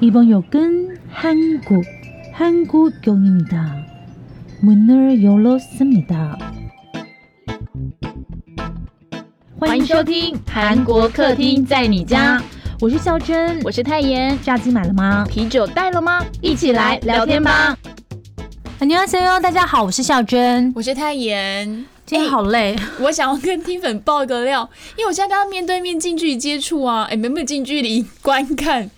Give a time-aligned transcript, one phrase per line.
[0.00, 1.84] 이번 역은 한국,
[2.32, 3.86] 한국역입니다.
[4.62, 6.38] 문을 열었습니다.
[9.58, 12.42] 欢迎收听韩国客厅在你家，
[12.80, 14.38] 我是孝珍，我是泰妍。
[14.42, 15.26] 炸鸡买了吗？
[15.28, 16.24] 啤酒带了吗？
[16.40, 17.76] 一起来聊天吧。
[18.78, 20.72] 안녕하세요，大家好，我是孝珍。
[20.74, 21.84] 我是泰妍。
[22.06, 28.90] 今天好累，我想要跟听粉爆一个料，因为我现在跟他面对面近距离接触啊，哎，没有近距离观看。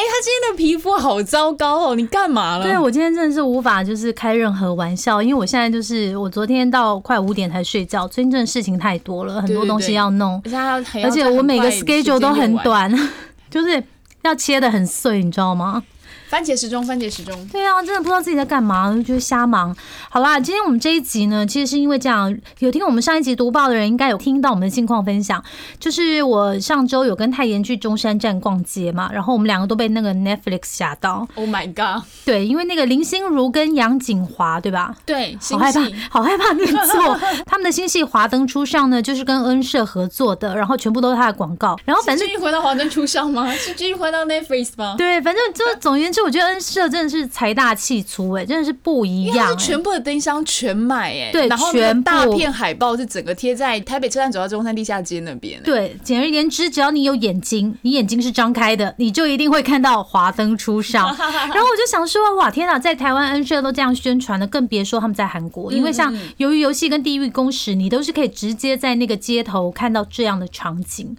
[0.00, 2.64] 哎，他今天的皮肤好糟糕哦，你干嘛了？
[2.64, 12.90] 对我今天真的是无法就是开任何玩笑，因为我现在就是我昨天到快五点才睡觉，最近真的事情太多了，很多东西要弄，而且要而且我每个 schedule 都很短，
[13.50, 13.82] 就是
[14.22, 15.82] 要切的很碎，你知道吗？
[16.30, 17.44] 番茄时钟，番茄时钟。
[17.48, 19.76] 对啊，真的不知道自己在干嘛，就是瞎忙。
[20.08, 25.42] 好啦，今天我们这一集呢，其实是因为这样，有听我们上一集读报的人，应该有听到我们的近况分享。
[25.80, 31.26] 就是我上周有跟泰妍去中山站逛街嘛，然后我们两个都被那个 Netflix 吓到。
[31.34, 32.04] Oh my god！
[32.24, 34.94] 对，因为那个林心如跟杨锦华，对吧？
[35.04, 37.18] 对，好害怕，好害怕念错。
[37.44, 41.76] 他们的新戏《华灯初上》呢，就是跟恩社合作的，然后全部都是他的广告。
[41.84, 43.52] 然后反正继续回到《华灯初上》吗？
[43.56, 44.94] 是继续回到 Netflix 吗？
[44.96, 46.19] 对，反正就总而言之。
[46.24, 49.56] 我觉得恩社真的是财大气粗哎，真的是不一样、欸。
[49.56, 55.62] 全部的灯箱全买哎，对，然后全大片海报是整个贴在台北车站走到中山地下街那边。
[55.62, 61.06] 对，简而言之，只要你有眼睛，你眼睛是张开的，你就一定会看到华灯初上。
[61.16, 71.16] 然后我就想说，哇，天哪，在台湾恩社都这样宣传的，更别说他们在韩国，因为像《鱿鱼游戏》跟《地狱公使》，你都是可以直接在那个街头看到这样的场景。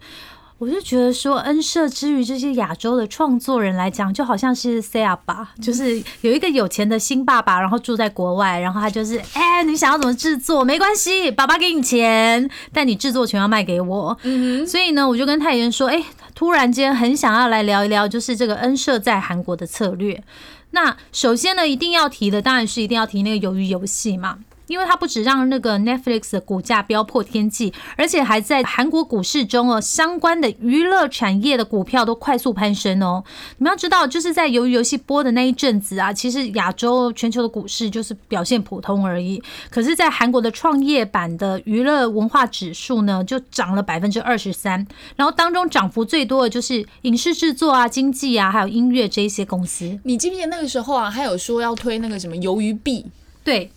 [0.61, 14.15] 我就觉得说，恩社之于这些亚洲的创作人来讲，就好像是 C 阿爸，就是有一个有钱的新爸爸，然后住在国外，然后他就是，哎，你想要怎么制作没关系，爸爸给你钱，但你制作权要卖给我。
[14.21, 16.03] 嗯所以呢，我就跟泰妍说，哎，
[16.35, 20.23] 突然间很想要来聊一聊，就是这个恩社在韩国的策略。
[20.69, 24.37] 那首先呢，一定要提的当然是一定要提那个鱿鱼游戏嘛。
[24.71, 33.23] 因为它不止让那个 Netflix 的股价飙破天际，而且还在韩国股市中哦，相关的娱乐产业的股票都快速攀升哦。
[33.57, 39.43] 你们要知道，就是在鱿鱼游戏播的那一阵子啊，其实亚洲、全球的股市就是表现普通而已。
[39.69, 44.87] 可是，在韩国的创业板的娱乐文化指数呢，就涨了百分之二十三。
[45.17, 49.99] 然后当中涨幅最多的就是影视制作啊、经济啊，还有音乐这一些公司。
[50.03, 53.05] 你记不记得那个时候啊，还有说要推那个什么鱿鱼币？
[53.43, 53.69] 对。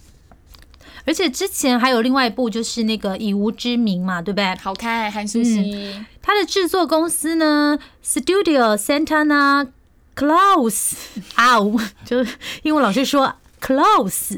[1.07, 4.55] 而且之前还有另外一部，就是那个《以无之名》嘛，对不对？
[4.57, 5.95] 好看，韩素汐。
[6.23, 9.69] 它的制作公司呢，Studio Santana
[10.17, 10.93] Claus
[11.35, 11.59] 啊，
[12.05, 13.37] 就是英文老师说。
[13.65, 14.37] Close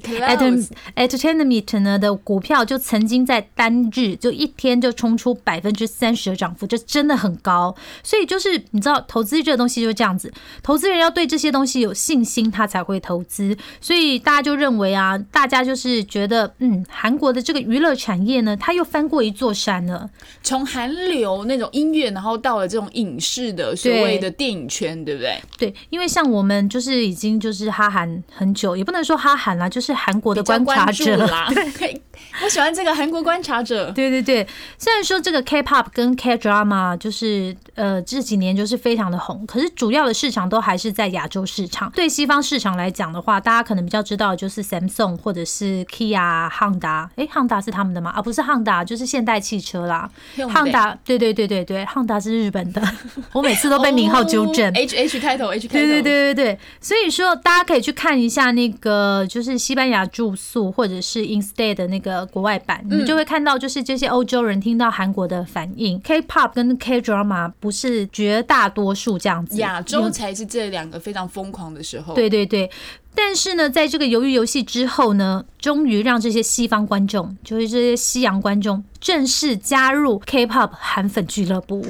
[0.95, 7.75] Entertainment 呢的股票就曾经在单日就一天就冲出百分之三十的涨幅，这真的很高。
[8.05, 10.33] 所以就是你知道，投资这个东西就是这样子，
[10.63, 13.57] 投资人要对这些东西有信心，他才会投资。
[13.81, 20.09] 所以大家就认为啊，大家就是觉得，嗯，韩国的这个娱乐产业呢，它又翻过一座山了。
[20.45, 25.43] 从韩流那种音乐，然后到了这种影视的所谓的电影圈，对不对？
[25.59, 29.16] 对，因为像我们就是已经就是哈韩很久，也不能说。
[29.17, 31.49] 哈韩啦，就是韩国的观察者啦。
[31.79, 32.03] 对，
[32.43, 33.91] 我喜欢这个韩国观察者。
[33.93, 34.47] 对对对，
[34.79, 41.91] 虽然说这个 K-pop 跟 K-drama 就是呃这几年就是非常的红，可是主要的市场都还是在亚洲市场。
[41.93, 47.09] 对西方市场来讲的话，大家可能比较知道就是 Samsung 或者是 Kia、Honda。
[47.17, 48.11] 哎，Honda 是他们的吗？
[48.11, 50.09] 啊，不是 Honda，就是现代汽车啦。
[50.37, 52.83] Honda，对对对对对，Honda 是日本的。
[53.33, 54.73] 我每次都被名号纠正。
[54.75, 55.87] H H 开头，H 开头。
[55.87, 59.06] 对对对对对，所以说大家可以去看一下那个。
[59.07, 66.01] 呃，就是西班牙住宿或者是 Instead 的那个国外版，你们就会看到，就是这些欧洲人听到韩国的反应。
[66.01, 72.15] K-pop 跟 K-drama 不是绝大多数这样子，亚洲才是这两个非常疯狂的时候。
[72.15, 72.69] 对对对，
[73.15, 81.87] 但是呢，在这个鱿鱼游戏之后呢，终于让这些西方观众，就是这些西洋观众，正式加入 K-pop 韩粉俱乐部。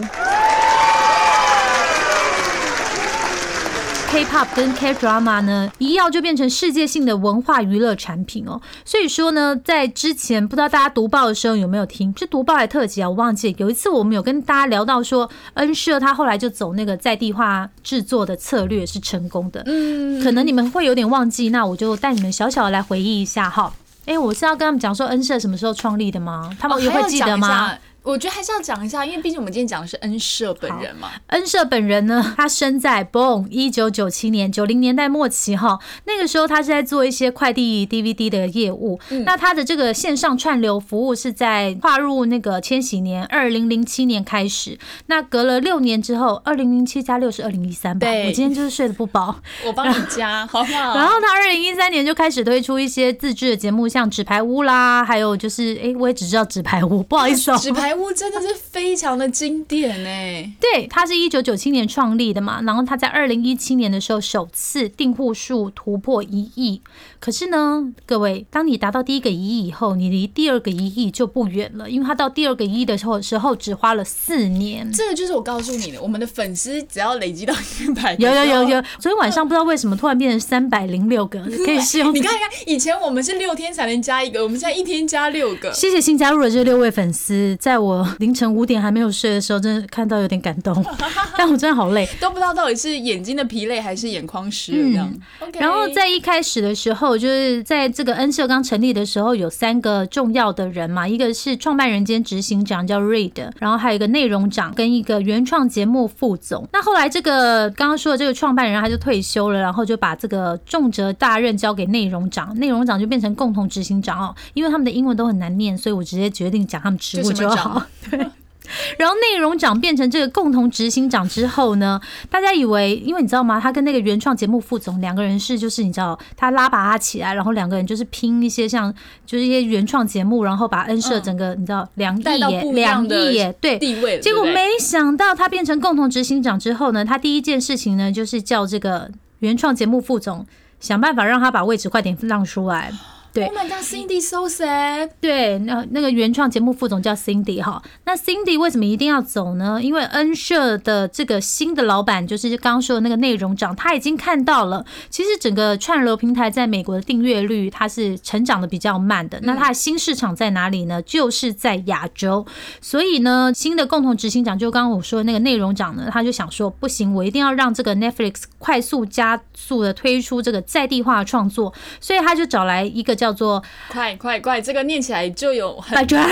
[4.16, 8.58] K-pop 跟 K-drama 呢，一要就变成世界性的文化娱乐产品哦。
[8.82, 13.10] 所以说呢，在之前不知道大家读报的时候有没有听，是读报还特辑啊？
[13.10, 19.62] 我忘记有一次我们有跟大家聊到说，恩社他后来就走那个在地化制作的策略是成功的。
[19.66, 23.70] 嗯，可能你们会有点忘记，那我就带你们小小来回忆一下哈。
[24.06, 26.48] 哎，我是要跟他们讲说恩社什么时候创立的吗？
[26.58, 27.74] 他们也会记得吗？
[28.06, 31.11] 我觉得还是要讲一下，因为毕竟我们今天讲的是恩社本人嘛。
[31.26, 39.00] 恩社本人呢，他生在 Boom 一九九七年九零年代末期哈，那个时候他是在做一些快递 DVD 的业务。
[39.25, 44.79] 那他的这个线上串流服务是在跨入那个千禧年二零零七年开始。
[45.06, 48.06] 那隔了六年之后，二零零七加六是二零一三吧？
[48.06, 50.94] 我今天就是睡得不饱，我帮你加 好不好？
[50.94, 57.59] 然后他二零一三年就开始推出一些自制的节目，像纸牌屋啦，还有就是哎，我也只知道纸牌屋，不好意思哦。
[57.59, 60.52] 纸牌真的是非常的经典哎。
[60.60, 66.81] 对，他是一九九七年创立的嘛，然后他在二零一七年的时候首次订户数突破一亿。
[67.26, 74.88] 可是呢，各位，当你达到第一个一亿以后，你离第二个一亿就不远了，因为他到第二个一亿的时候时候只花了四年。
[74.93, 82.06] 这个就是我告诉你的，我们的粉丝只要累积到一百，有有有有，昨天晚上不知道为什么突然变成三百零六个，可以试用。
[82.14, 85.73] 你看看，以前我们是六天才能加一个，我们现在一天加六个。
[85.73, 90.73] 谢谢新加入的这六位粉丝，在我凌晨五点还没有睡的时候，真的看到有点感动，
[91.37, 95.12] 但我真的好累，都不知道到底是眼睛的疲累还是眼眶湿这样。
[95.55, 106.68] 然后在一开始的时候，就是在这个恩社刚成立的时候，有三个重要的人嘛，一个是创办人兼执行长叫 Reid，然后还有一个内容长跟一个原创节目副总。
[106.72, 117.82] 那后来这个刚刚说的这个创办人他就退休了，然后就把这个重责大任交给内容长，内容长就变成共同执行长哦，因为他们的英文都很难念，所以我直接决定讲他们职务就好。
[118.10, 118.26] 对。
[118.98, 123.60] 然后内容长变成这个共同执行长之后呢，大家以为，因为你知道吗？
[123.60, 128.92] 他跟那个原创节目副总两个人是，就是你知道，他拉拔他起来，然后两个人就是拼一些像，
[129.24, 134.18] 就是一些原创节目，然后把恩社整个你知道两亿耶，两亿耶，对，地位。
[134.20, 139.10] 结果没想到他变成共同执行长之后呢，他第一件事情呢，就是叫这个
[139.40, 140.46] 原创节目副总
[140.80, 142.92] 想办法让他把位置快点让出来。
[143.37, 145.11] 对，Oh my God，Cindy so sad。
[145.21, 147.83] 对，那那个原创节目副总叫 Cindy 哈。
[148.05, 149.79] 那 Cindy 为什么一定要走呢？
[149.83, 159.38] 因为恩社的这个新的老板，就是刚刚说的那个内容长，他已经看到了，其实整个串流平台在美国的订阅率它是成长的比较慢的。
[159.43, 161.03] 那它的新市场在哪里呢？
[161.03, 162.47] 就是在亚洲。
[162.81, 173.25] 所以呢，新的共同执行长就刚刚我说的那个内容长呢，他就想说，不行，我一定要让这个 Netflix 快速加速的推出这个在地化创作，所以他就找来一个叫。
[173.26, 176.28] 叫做快快快，这个念起来就有巴吉拉，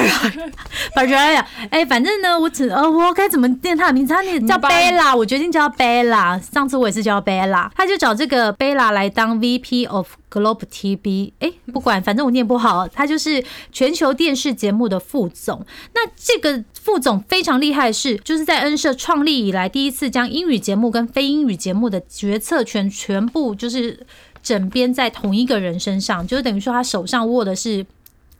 [0.94, 1.44] 巴吉拉。
[1.70, 4.14] 哎，反正呢，我只呃，我该怎么念他的名字？
[4.14, 6.40] 他念叫 Bella，，我决定叫 Bella。
[6.40, 11.32] 上次我也是叫贝拉，他就找这个贝拉来当 VP of Globe TV。
[11.40, 12.86] 哎，不管，反正我念不好。
[12.86, 13.42] 他就是
[13.72, 15.66] 全球电视节目的副总。
[15.94, 24.06] 那这个副总非常厉害，是就是在恩社创立以来第一次将英语节目跟非英语节目的决策权全部就是。
[24.44, 27.84] 整编在同一个人身上，就是等于说他手上握的是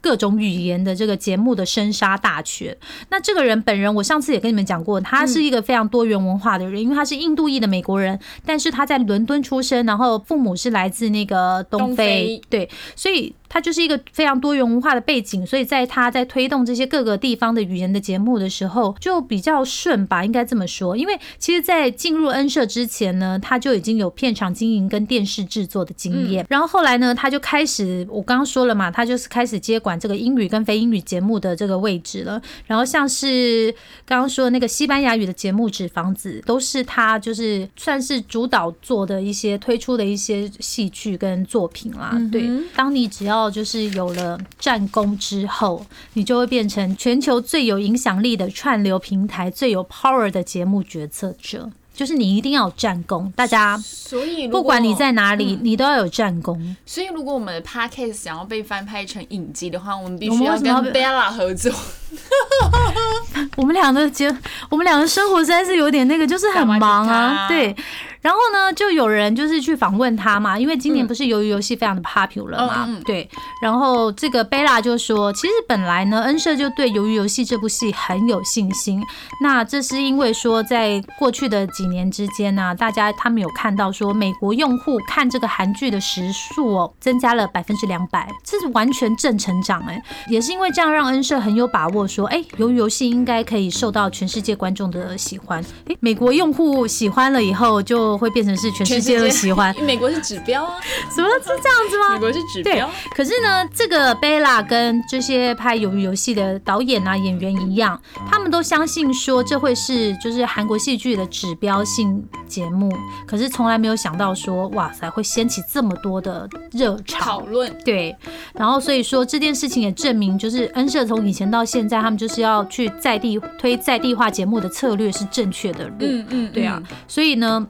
[0.01, 2.77] 各种语言的这个节目的生杀大权。
[3.09, 13.35] 那这个人本人，我上次也跟你们讲过，他是一个非常多元文化的人，因为他是印度裔的美国人，但是他在伦敦出生，然后父母是来自那个东非，对，所以。
[13.55, 20.97] 他就是一个非常多元文化的背景，所以在他在推动这些各个地方的语言的节目的时候，就比较顺吧，应该这么说。
[20.97, 26.45] 因为其实，在进入恩社之前呢，他就已经有片场经营跟电视制作的经验。
[26.49, 32.43] 然后后来呢，他就开始，我刚刚说了嘛，他就是开始接管这个英语跟非英语节目的这个位置了。
[32.67, 33.73] 然后像是
[34.05, 42.21] 刚刚说的那个西班牙语的节目《纸房子》，都是他就是算是主导做的一些推出的一些戏剧跟作品啦。
[42.33, 51.71] 对，当你只要就是有了战功之后，你就会变成全球最有影响力的串流平台、最有 power 的节目决策者。
[51.95, 53.79] 就是你一定要有战功，大家。
[53.79, 56.77] 所以不管你在哪里，你都要有战功。
[56.85, 61.73] 所以如果我们的 podcast 想要被翻拍成影集的话，我们必须要跟 Bella 合作。
[63.57, 64.35] 我们俩的结，
[64.69, 67.47] 我们俩的生活实在是有点那个，就是很忙啊。
[67.49, 67.75] 对。
[68.21, 73.29] 然后呢，就有人就是去访问他嘛，因为今年不是鱿鱼游戏非常的 popular 嘛，对。
[73.61, 79.03] 然后这个贝拉就说，其实本来呢，恩社就对鱿鱼游戏这部戏很有信心。
[79.43, 90.03] 那这是因为说，在过去的几年之间呢，大家他们有看到说，美国用户看这个韩剧的时数哦，增加了百分之两百，这是完全正成长哎。
[90.29, 95.65] 也是因为这样，让恩社很有把握说，哎，鱿鱼游戏应该可以受到全世界观众的喜欢。
[95.89, 98.15] 哎，美国用户喜欢了以后就。
[98.15, 100.81] 会变成是全世界都喜欢， 美国是指标啊，
[101.15, 102.15] 什么是这样子吗？
[102.15, 112.91] 美国是指对标，，可是呢，这个贝拉跟这些拍鱿鱼游戏的导演啊、演员一样，他们都相信说这会是就是韩国戏剧的指标性节目，
[113.27, 117.19] 可是从来没有想到说，哇塞，会掀起这么多的热潮。
[117.19, 118.15] 讨论对，
[118.55, 125.95] 然后所以说这件事情也证明，就是恩社从以前到现在，他们就是要去在地推在地化节目的策略是正确的路。
[126.01, 127.67] 嗯嗯，对啊，所以呢，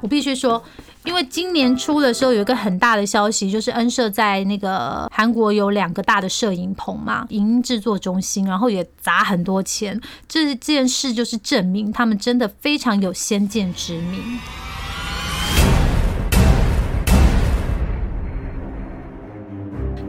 [0.00, 0.62] 我必须说，
[1.04, 10.00] 因为今年初的时候有一个很大的消息，就是恩社在那个韩国有两个大的摄影棚嘛，影音制作中心，然后也砸很多钱。
[10.28, 14.38] 这件事就是证明他们真的非常有先见之明。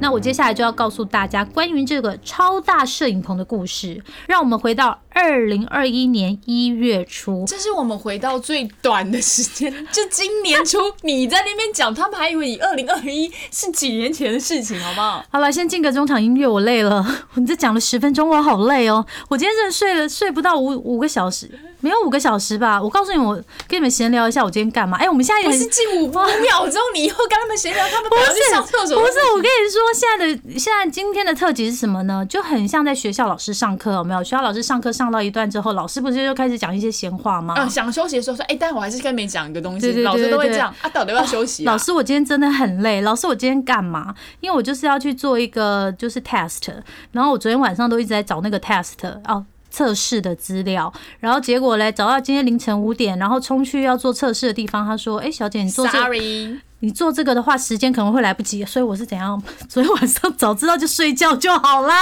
[0.08, 4.02] 那我接下来就要告诉大家关于这个超大摄影棚的故事。
[4.26, 15.26] 让我们回到二零二一年一月初，这是我们回到最短的时间，就今年初你在那边讲，他们还以为你二零二一是几年前的事情，好不好？
[15.32, 17.04] 好了，先进个中场音乐，我累了。
[17.34, 19.04] 我这讲了十分钟，我好累哦。
[19.28, 22.80] 我今天真的睡了睡不到五五个小时，没有五个小时吧？
[22.80, 23.34] 我告诉你，我
[23.68, 25.00] 跟你们闲聊一下，我今天干嘛？
[25.00, 29.02] 哎、我们现在也不是近五五秒钟，你以后跟他们闲聊，他们不是上厕所。
[29.02, 32.24] 不是，我跟你说，现在的现在今天的特辑是什么呢？
[32.30, 34.24] 就很像在学校老师上课，有没有？
[34.24, 37.56] 学校老师上课上到一段之后，老师不是就开始讲一些闲话吗？
[37.58, 43.02] 嗯，想休息的时候说，哎、但我还是跟你们讲一个东西，老师都会这样啊，到底要休息、啊老师，我今天真的很累。
[43.02, 44.14] 老师，我今天干嘛？
[44.40, 46.74] 因为我就是要去做一个就是 test，
[47.12, 48.94] 然后我昨天晚上都一直在找那个 test
[49.26, 49.46] 哦。
[49.70, 59.40] 测试的资料，然后结果嘞，找到今天凌晨五点，然后冲去要做测试的地方，他说：“哎、小姐，你做这 Sorry，你做这个的话，时间可能会来不及，所以我是怎样？
[59.70, 61.96] 昨天晚上早知道就睡觉就好啦。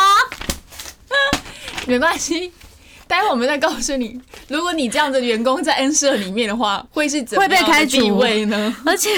[1.88, 2.53] 没关系。
[3.07, 8.75] 待会我们再告诉你，如果你这样的员工在 N 社里面的话，会是怎么会被开除位呢？
[8.85, 9.09] 而且，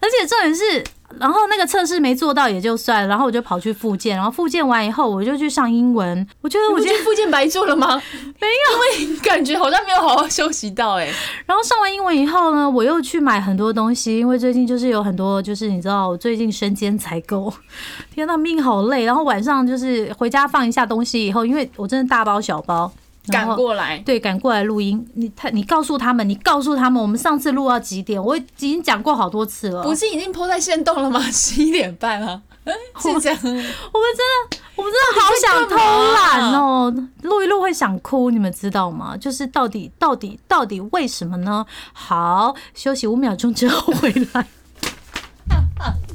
[0.00, 0.84] 而且重点是，
[1.18, 6.26] 然后那个测试没做到也就算了，然后我就跑去复健，然后复健完以后，我就去上英文。
[6.42, 8.00] 我觉得我我今天复健白做了吗？
[8.40, 11.06] 没有，因为感觉好像没有好好休息到哎、
[11.46, 17.52] 然后上完英文以后呢，我又去买很多东西，因为最近就是有很多，就是你知道，我最近身兼采购，
[18.14, 19.04] 天呐，命好累。
[19.04, 23.98] 然后晚上就是回家放一下东西以后，因为我真的大包小包，然赶过来。
[23.98, 25.06] 对，赶过来录音。
[25.14, 28.22] 你他你告诉他们，你告诉他们，我们上次录到几点？
[28.22, 29.82] 我已经讲过好多次了。
[29.82, 31.20] 不是已经抛在线动了吗？
[31.32, 32.40] 十一点半啊，
[33.00, 33.38] 是这样。
[33.42, 33.58] 我们真
[34.50, 35.76] 的，我们真的好想偷
[36.14, 39.16] 懒哦，录一录会想哭，你们知道吗？
[39.16, 41.64] 就是到底到底到底为什么呢？
[41.92, 44.46] 好，休息五秒钟之后回来。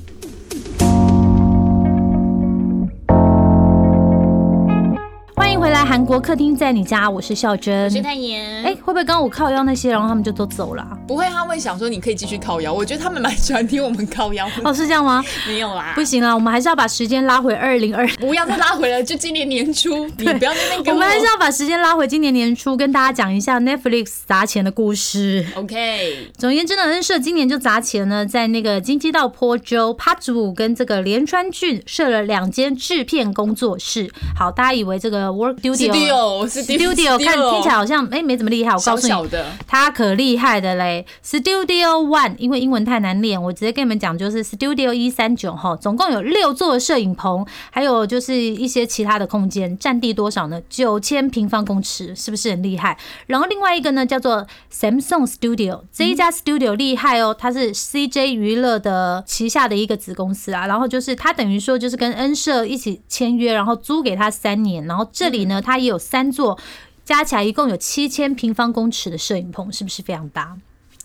[5.59, 7.91] 迎回来，韩国客厅在你家，我是孝珍。
[7.91, 12.71] 学太妍，哎、会不会刚刚我靠腰那些，然后他们就都走了啊、不会，他们会想说你可以继续靠腰。
[12.71, 14.49] 我觉得他们蛮喜欢听我们靠腰。
[14.63, 15.21] 哦，是这样吗？
[15.45, 18.07] 没有啦，不行啦，我们还是要把时间拉回二零二。
[18.19, 25.45] 不要再拉回来，就今年年初， 你不要在那边给我们还是要把时间拉回今年年初，跟大家讲一下 Netflix 砸钱的故事。
[25.55, 26.29] OK。
[26.37, 34.09] 总而言之呢，恩社今年就砸钱呢，在那个京畿道坡州帕祖跟这个连川郡设了两间制片工作室。
[34.33, 50.61] 好，大家以为这个 Work Studio Studio Studio 看听起来好像哎、没怎么厉害，我告诉你，小小的，它可厉害的嘞！Studio One，因为英文太难念，我直接跟你们讲，就是 Studio 一三九哈，总共有六座摄影棚，还有就是一些其他的空间，占地多少呢？
[50.69, 52.97] 九千平方公尺，是不是很厉害？
[53.27, 60.67] 然后另外一个呢，叫做 Samsung Studio，这一家 Studio 厉害哦，它是 CJ 娱乐的旗下的一个子公司啊。
[60.67, 66.57] 然后就是它等于说就是跟恩社一起签约，然后租给他三年，然后这里呢，它也有三座。
[67.05, 70.55] 加起来一共有七千平方公尺的摄影棚，是不是非常大？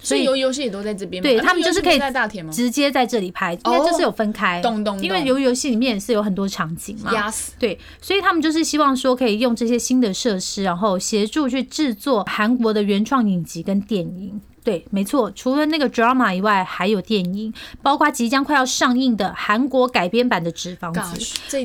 [0.02, 1.22] 所以游游戏也都在这边。
[1.22, 1.98] 对啊他们就是可以？
[2.52, 7.10] 直接在这里拍，因为就是有分开，懂懂懂因为游游戏里面也是有很多场景嘛。
[7.58, 14.38] 对，所以他们就是希望说可以用这些新的设施，然后协助去制作韩国的原创影集跟电影。
[14.64, 17.52] 对，没错，除了那个 drama 以外，还有电影，
[17.82, 21.00] 包括即将快要上映的韩国改编版的《纸房子》。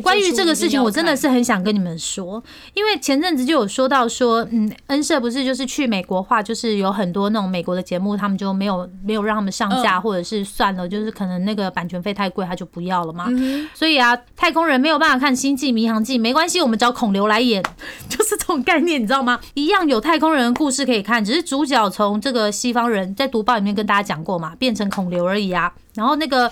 [0.01, 13.25] 关于这个事情，我真的是是很想跟你们说，因为前阵子就有说到说，嗯，恩社不是就是去美国化，就是有很多那种美国的节目，他们就没有没有让他们上架，嗯或者是算了，就是可能那个版权费太贵，他就不要了嘛。
[13.29, 17.61] 嗯所以啊，太空人没有办法看《星际迷航记》，没关系，我们找孔刘来演，
[18.09, 19.39] 就是这种概念，你知道吗？
[19.53, 25.71] 一样有太空人的故事可以看，只是主角从这个西方人在读报里面跟大家讲过嘛，变成孔刘而已啊。
[25.95, 26.51] 然后那个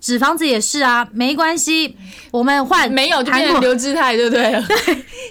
[0.00, 1.96] 纸房子也是啊，没关系，
[2.30, 4.62] 我们换没有就变韩国成刘志泰，对不对了？
[4.68, 4.76] 对，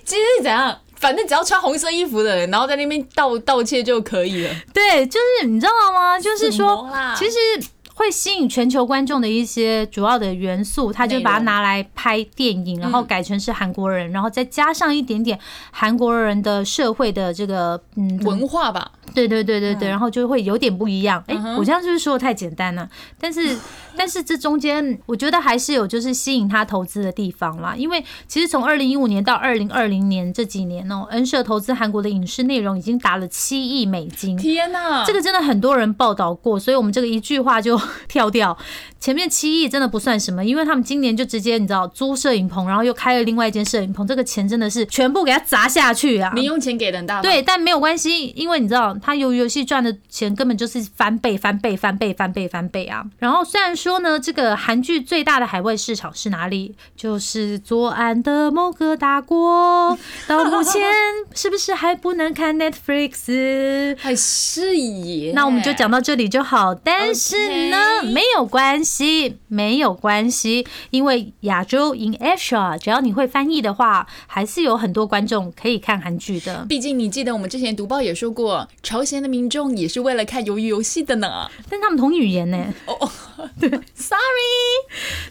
[0.04, 0.78] 其实是怎样？
[0.96, 4.54] 反正只要穿红色衣服的人，然后在那边盗盗窃就可以了。
[4.74, 6.20] 对，就是你知道吗？
[6.20, 7.38] 就是说，其实。
[8.00, 15.38] 会吸引全球观众的一些主要的元素，他就把它拿来拍电影，然后改成是韩国人，然后再加上一点点
[15.70, 21.22] 韩国人的社会的这个嗯文化吧，对对对对对，然后就会有点不一样。
[21.28, 22.90] 哎、我这样是不是说的太简单了？
[23.20, 23.58] 但是
[23.98, 27.76] 但是这中间，我觉得还是有就是吸引他投资的地方啦。
[27.76, 34.38] 因为其实从二零一五年到二零二零年这几年哦、恩社投资韩国的影视内容已经达了七亿美金。
[34.38, 37.78] 天哪，这个真的很多人报道过，所以我们这个一句话就
[38.08, 38.58] 跳掉。
[39.00, 46.32] 前面七亿真的不算什么，因为他们今年就直接你知道租摄影棚，然后又开了另外一间摄影棚，这个钱真的是全部给他砸下去啊！
[46.36, 53.06] 零用钱给的很大，对，但没有关系，因为你知道，他由于游戏赚的钱根本就是翻倍、翻倍、翻倍、翻倍、翻倍啊。
[53.20, 56.76] 然后虽然说呢，这个韩剧最大的海外市场是哪里？
[56.98, 59.98] 就是左岸的某个大国。
[60.28, 60.82] 到目前
[61.34, 63.96] 是不是还不能看 Netflix？
[63.98, 65.32] 还 是耶。
[65.34, 66.76] 那我们就讲到这里就好。
[66.76, 76.66] 但是呢没有关系，没有关系，因为亚洲 in Asia，只要你会翻译的话，还是有很多观众可以看韩剧的。
[76.70, 81.50] 毕竟你记得我们之前读报也说过，朝鲜的民众也是为了看鱿鱼游戏的呢。
[81.70, 82.58] 但他们同语言呢？
[82.86, 83.10] 哦哦，
[83.60, 84.22] 对，sorry，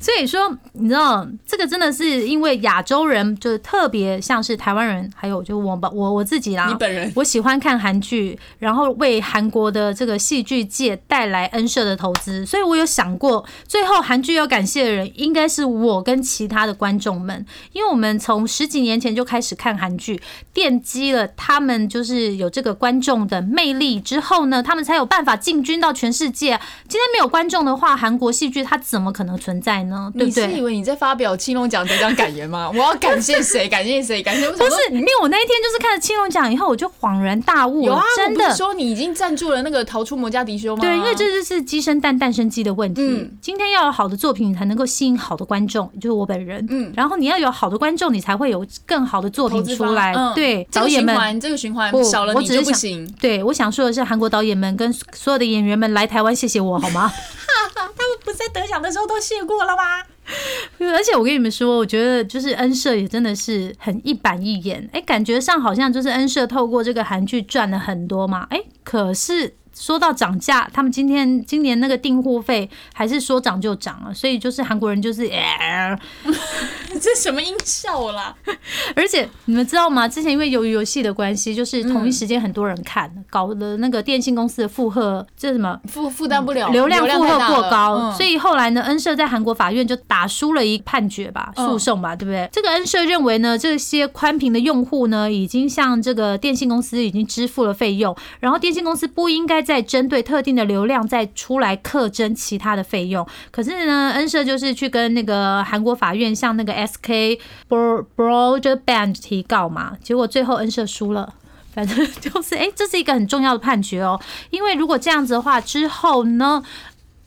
[0.00, 20.20] 所以说，你知道这个真的是因为亚洲人就是特别像是台湾人，还有就我吧，我我自己啦，你本人我喜欢看韩剧，然后为韩国的这个戏剧界带来恩社的投资，所以我有想过，最后韩剧要感谢的人应该是我跟其他的观众们，因为我们从十几年前就开始看韩剧，
[20.54, 26.58] 奠基了他们就是有这个观众的魅力之后呢，他们才有办法进军到全世界。
[26.88, 30.12] 今天没有观众的话，韩国戏剧它怎么可能存在呢？
[30.16, 30.60] 对你是以？
[30.60, 32.70] 为你在发表青龙奖得奖感言吗？
[32.74, 33.68] 我要感谢谁？
[33.68, 34.22] 感谢谁？
[34.22, 38.54] 感谢我不是，因为我那一天就是看了青龙奖以后，我就恍然大悟，有啊，真的。
[38.54, 40.82] 说你已经赞助了那个逃出摩加迪修吗？
[40.82, 43.00] 对，因为这就是鸡生蛋，蛋生机的问题。
[43.02, 46.66] 嗯今天要有好的作品，你才能够吸引好的观众，就是我本人。
[46.68, 50.12] 嗯然后你要有好的观众，你才会有更好的作品出来。
[50.12, 51.14] 嗯对，这导演们。
[51.14, 53.14] 个循环，这个循环不少了你就不我只是想行。
[53.20, 57.10] 对，我想说的是，韩国导演们跟所有的演员们来台湾，谢谢我好吗？
[57.74, 60.02] 他们不是在得奖的时候都谢过了吗？
[60.78, 69.54] 而且我跟你们说，我觉得就是恩社也真的是很一板一眼，哎，感觉上好像就是恩社透过这个韩剧赚了很多嘛，哎，可是。
[69.78, 75.30] 说到涨价，他们今天今年那个订货费还是说涨就涨了，所以就是韩国人就是，
[77.02, 78.34] 这什么音效啦？
[78.94, 80.08] 而且你们知道吗？
[80.08, 92.48] 之前因为由于游戏的关系，就是同一时间很多人看，搞得那个电信公司的负荷，这什么负负担不了，流量负荷过高，嗯所以后来呢，恩社在韩国法院就打输了一判决吧，嗯诉讼吧，对不对？
[92.52, 103.26] 这个恩社认为呢，这些宽频的用户呢，已经向这个电信公司已经支付了费用，然后电信公司不应该再针对特定的流量再出来课征其他的费用。
[103.50, 111.34] 可是呢，恩社就是去跟那个韩国法院向那个 SK Broad Broadband 提告嘛，结果最后恩社输了。
[111.74, 114.20] 反正 就是，哎、这是一个很重要的判决哦。
[114.50, 116.60] 因为如果这样子的话，之后呢，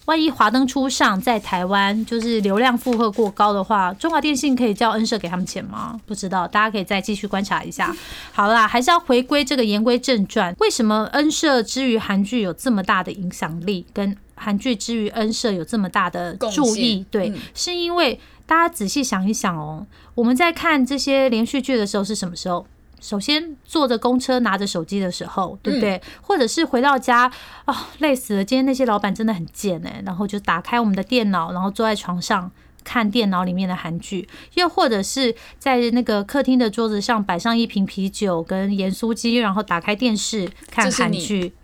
[0.05, 5.97] 万一华灯初上在台湾就是流量负荷过高的话，中华电信可以叫恩社给他们钱吗？
[6.05, 7.95] 不知道，大家可以再继续观察一下。
[8.33, 17.05] 好啦，还是要回归这个言归正传，为什么恩社之于韩剧有这么大的影响力，跟韩剧之于恩社有这么大的注意？
[17.09, 22.65] 对，嗯是因为大家仔细想一想哦，我们在看这些连续剧的时候是什么时候？
[22.99, 26.01] 首先坐着公车拿着手机的时候，对不对？
[26.21, 27.31] 或者是回到家
[27.65, 28.45] 哦，累死了。
[28.45, 32.51] 今天那些老板真的很贱哎，然后就打开我们的电脑，然后坐在床上。
[32.83, 41.53] 看电脑里面的韩剧，又或者是在那个客厅的桌子上摆上一瓶啤酒跟盐酥鸡，然后打开电视看韩剧。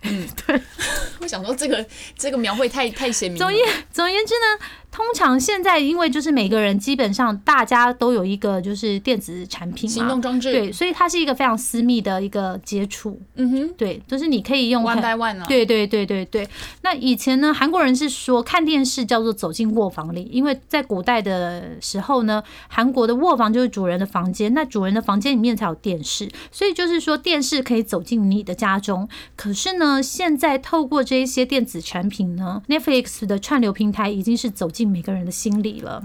[1.20, 1.84] 我想说这个
[2.16, 3.44] 这个描绘太太鲜明了。
[3.44, 16.48] 总言总而言之呢，通常现在因为就是每个人基本上大家都有一个就是电子产品，行动装置，对，所以它是一个非常私密的一个接触，嗯哼对，就是你可以用，one 很 by one 啊，对对对对对。
[16.82, 29.08] 那以前呢，韩国人是说看电视叫做走进卧房里，因为在古代的时候呢，韩国的卧房就是主人的房间，那主人的房间里面才有电视，所以就是说电视可以走进你的家中。
[29.36, 36.00] 可是呢，现在透过这一些电子产品呢，Netflix 的串流平台已经是走进每个人的心里了。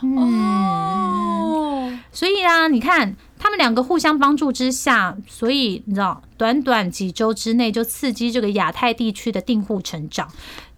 [0.00, 10.30] 哦，所以啊，你看他们两个互相帮助之下，所以你知道，短短几周之内就刺激这个亚太地区的订户成长。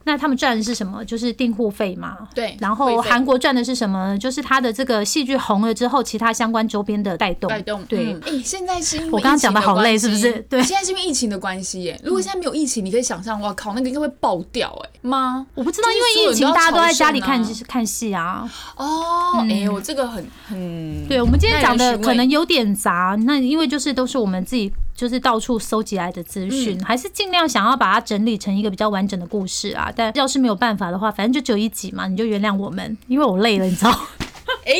[0.06, 1.04] 那他们赚的是什么？
[1.04, 2.16] 就是订户费嘛。
[2.32, 4.16] 对然后韩国赚的是什么？
[4.18, 7.48] 就是他的这个戏剧红了之后，其他相关周边的带动。
[7.50, 12.00] 带动对嗯哎、现在是因为我刚刚讲的好累是不是对现在是因为疫情的关系耶。
[12.04, 15.44] 如果现在没有疫情，你可以想象，哇靠，那个应该会爆掉哎吗？
[15.54, 18.48] 我不知道，因为疫情，大家都在家里看看戏啊。
[18.76, 29.92] 哦，哎、我这个很很对，我们今天讲的可能有点杂，那因为就是都是我们自己就是到处搜集来的资讯，还是尽量想要把它整理成一个比较完整的故事啊。
[29.94, 33.90] 但要是没有办法的话，反正就只有一集嘛，你就原谅我们，因为我累了，你知道，
[34.64, 34.74] 哎、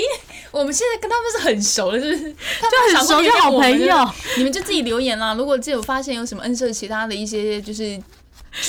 [0.51, 2.33] 我们现在跟他们是很熟了，是不是？
[2.33, 4.09] 就很熟，就好朋友。。
[4.39, 5.35] 你们就自己留言啦。
[5.35, 8.03] 如果自己有发现有什么恩社其他的一些就是趣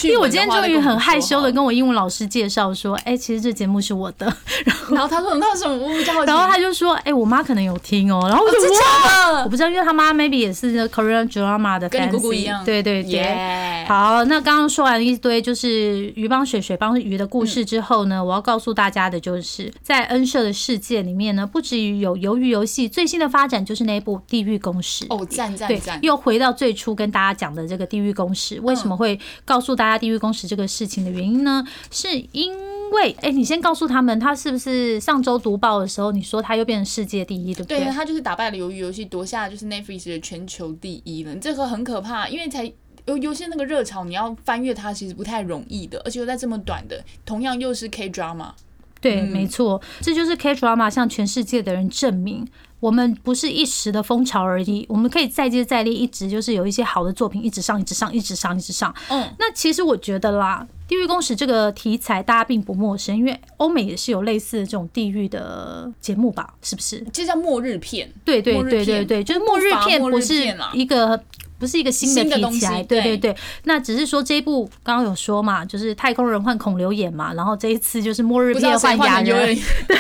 [0.04, 4.32] 因为我今天终于很害羞的跟跟我英文老师介绍说，哎、其实这节目是我的，
[4.92, 6.28] 然后他说那有什么，我比较好奇。
[6.28, 9.44] 然后他就说，哎、我妈可能有听哦、然后我就真哇，假的？
[9.44, 12.64] 我不知道，因为他妈 maybe 也是 Korean drama 的 fans，跟你姑姑一样。
[12.64, 13.12] 对对对。
[13.14, 25.06] 耶好，那刚刚说完一堆就是鱼帮水，水帮鱼的故事之后呢，我要告诉大家的就是，在恩社的世界里面呢，不止于有鱿鱼游戏，最新的发展就是那部《地狱公使》。
[25.10, 25.98] 哦，赞赞对赞，！
[26.04, 31.64] 又回到最初跟大家讲的这个地狱公使，为什么会告诉大家地狱公使这个事情的原因呢？
[31.92, 32.52] 是因
[32.92, 37.92] 为，哎、你先告诉他们，他是不是上周读报的时候，你说他又变成世界第一，对不对，对？
[37.92, 41.36] 他就是打败了鱿鱼游戏，夺下就是 Netflix 的全球第一了。
[41.36, 42.66] 这个很可怕，因为才
[43.06, 48.52] 游游戏那个热潮，你要翻越它其实不太容易的，而且又在这么短的，同样又是 K drama。
[49.00, 52.48] 对，嗯没错，这就是 K drama 向全世界的人证明，
[52.80, 58.94] 我们不是一时的风潮而已，我们可以再接再厉，一直就是有一些好的作品一直上，一直上，一直上，一直上。
[59.10, 66.54] 嗯，那其实我觉得啦，地狱公使这个题材大家并不陌生，因为欧美也是有类似的这种地狱的节目吧？
[66.62, 67.04] 是不是？
[67.12, 68.12] 这叫末日片。
[68.24, 71.20] 对对对对对，就是末日片不是一个。
[71.60, 79.58] 不是一个新的题材，对对对对，那只是说这一部刚刚有说嘛，就是太空人换孔刘演嘛，然后这一次就是末日片换雅人，换成游人。
[79.88, 79.98] 对，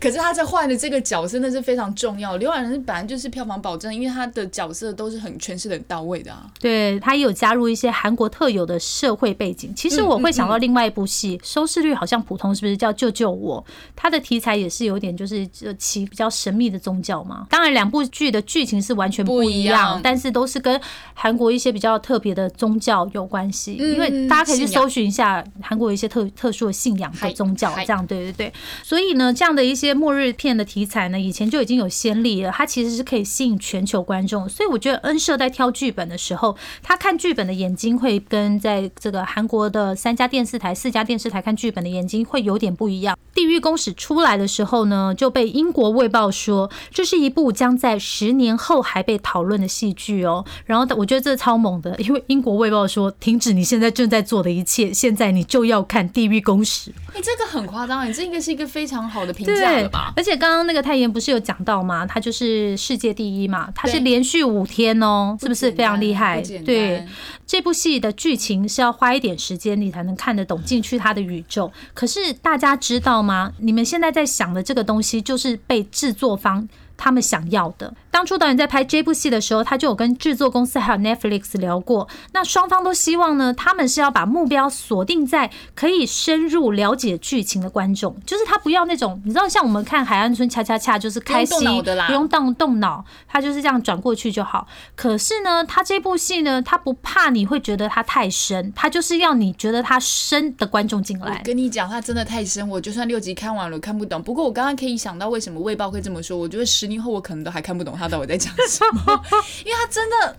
[0.00, 2.36] 可是他在换的这个角色那是非常重要。
[2.36, 6.46] 刘亚仁本来就是票房保证，因为他的角色都是很诠释的很到位的啊。
[6.60, 9.72] 对他也有加入一些韩国特有的社会背景。
[9.74, 13.62] 其实嗯我会想到另外一部戏，收视率好像普通，是不是叫《救救我》？
[13.96, 17.46] 它的题材也是有点就是呃其比较神秘的宗教嘛。
[17.50, 20.80] 当然，两部剧的剧情是完全不不一一样样，但是都是跟
[21.14, 23.76] 韩国一些比较特别的宗教有关系。
[23.80, 28.52] 嗯因为大家可以去搜寻一下韩国一些特特殊的信仰嗨的宗教，这样对对对。
[28.82, 34.48] 所以呢，这样的一些末日片的题材呢，以前就已经有先例了，它其实是可以吸引全球观众。
[34.48, 43.14] 所以我觉得恩社在挑剧本的时候，他看剧本的眼睛会跟在这个韩国的三家电视台、四家电视台看剧本的眼睛会有点不一样。
[43.36, 50.44] 《地狱公使》出来的时候呢，就被英国卫报说这是一部将在十年后还被讨论的戏剧哦。
[50.66, 56.90] 然后我觉得这超猛的，因为英国卫报说停止你现在正在做的一切，现在你就要看《地狱公使》。
[57.12, 60.12] 你、这个很夸张哎，这应该是一个非常好的评价对了吧？
[60.16, 62.06] 而且刚刚那个太妍不是有讲到吗？
[62.06, 67.06] 他就是世界第一嘛，他是连续五天哦，是不是非常厉害对，
[67.46, 71.72] 这部戏的剧情是要花一点时间你才能看得懂进去它的宇宙。
[71.92, 73.52] 可是大家知道吗？
[73.58, 76.68] 你们现在在想的这个东西，就是被制作方。
[76.96, 77.92] 他们想要的。
[78.14, 82.06] 当初导演在拍这部戏的时候，他就有跟制作公司还有 Netflix 聊过。
[82.32, 94.68] 那双方都希望呢，他们是要把目标锁定在可以深入了解剧情的观众，就是他不要那种你知道，像我们看《海岸村恰恰恰》，就是开心动脑的啦不用动动脑，他就是这样转过去就好。
[94.94, 101.42] 可是呢，他这部戏呢，他不怕你会觉得他太深，他就是要你觉得他深的观众进我来。
[101.42, 104.22] 跟你讲，他真的太深，我就算六集看完了看不懂。
[104.22, 109.22] 不过我刚刚可以想到为什么卫报会这么说，我觉得十年后我可能都还看不懂他到底在讲什么，
[109.64, 110.36] 因为他真的，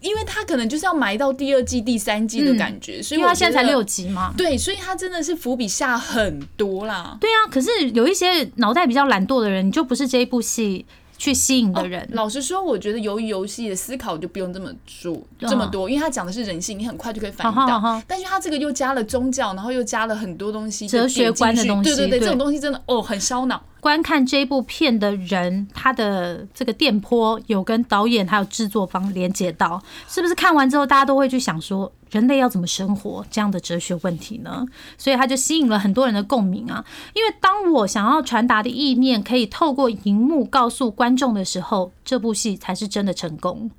[0.00, 4.32] 因为他可能就是要埋到第二季、第三季的感觉，所以他现在才六集嘛。
[4.36, 7.16] 对，所以他真的是伏笔下很多啦。
[7.20, 10.84] 对啊，可是有一些脑袋比较懒惰的人，你就不是这一部戏
[11.16, 12.06] 去吸引的人。
[12.12, 17.62] 老实说，我觉得由于游戏的思考就不用这么做这么多，因为他讲的是人性，你很快就可以反应到。
[17.62, 23.64] 好好好但是他这个又加了宗教，然后又加了很多东西，哲学观的东西对对对，对这种东西真的哦很烧脑。
[23.84, 34.64] 观看这部片的人，他的这个电波有跟导演还有制作方连接到，是不是看完之后大家都会去想说，人类要怎么生活这样的哲学问题呢？
[34.96, 36.82] 所以他就吸引了很多人的共鸣啊。
[37.12, 43.70] 因为当我想要传达的意念可以透过荧幕告诉观众的时候，这部戏才是真的成功。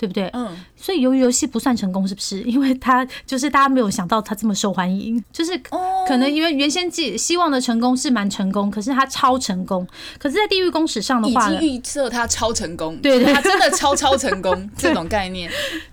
[0.00, 0.30] 对不对？
[0.32, 2.40] 嗯，所以由于游戏不算成功，是不是？
[2.48, 9.86] 因为他就是大家没有想到他这么受欢迎，就是哦可能因为原先寄希望的成功是蛮成功，可是他超成功。
[10.18, 15.50] 可是，在地狱公史上的话已经，预测他超成功，对对它真的超超成功 这种概念。